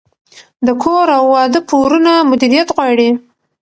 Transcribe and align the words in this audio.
د 0.65 0.67
کور 0.83 1.07
او 1.17 1.23
واده 1.33 1.59
پورونه 1.69 2.13
مدیریت 2.31 2.67
غواړي. 2.75 3.09